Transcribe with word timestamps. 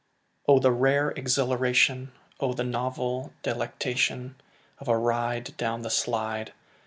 Oh, 0.47 0.57
the 0.57 0.71
rare 0.71 1.11
exhilaration, 1.11 2.11
Oh, 2.39 2.53
the 2.53 2.63
novel 2.63 3.33
delectation 3.43 4.33
Of 4.79 4.87
a 4.87 4.97
ride 4.97 5.55
down 5.57 5.83
the 5.83 5.91
slide! 5.91 6.53